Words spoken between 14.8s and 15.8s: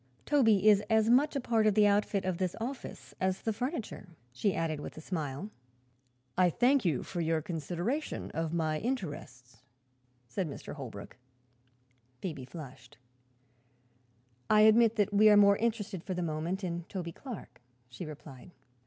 that we are more